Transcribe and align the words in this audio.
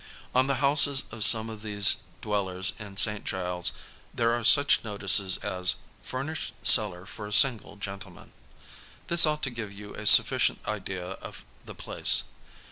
On 0.33 0.47
the 0.47 0.55
houses 0.65 1.03
of 1.11 1.23
some 1.23 1.47
of 1.47 1.61
these 1.61 1.97
dwellers 2.23 2.73
in 2.79 2.97
St. 2.97 3.23
Giles 3.23 3.71
there 4.11 4.31
are 4.33 4.43
such 4.43 4.83
notices 4.83 5.37
as 5.45 5.73
^^ 5.73 5.75
Furnished 6.01 6.53
cellar 6.63 7.05
for 7.05 7.27
a 7.27 7.31
single 7.31 7.75
gentleman." 7.75 8.33
This 9.09 9.27
ought 9.27 9.43
to 9.43 9.51
give 9.51 9.71
you 9.71 9.93
a 9.93 10.07
sufficient 10.07 10.67
idea 10.67 11.07
of 11.21 11.43
die 11.67 11.73
place. 11.73 12.23